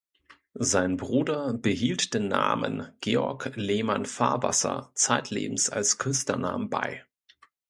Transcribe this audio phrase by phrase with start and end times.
[0.55, 7.05] Sein Bruder behielt den Namen Georg Lehmann-Fahrwasser zeitlebens als Künstlernamen bei.